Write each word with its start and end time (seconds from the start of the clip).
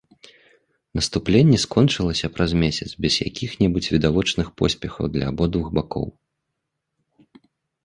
Наступленне 0.99 1.57
скончылася 1.63 2.29
праз 2.37 2.51
месяц 2.63 2.89
без 3.05 3.13
якіх-небудзь 3.29 3.91
відавочных 3.97 4.47
поспехаў 4.63 5.05
для 5.19 5.25
абодвух 5.35 5.67
бакоў. 5.79 6.07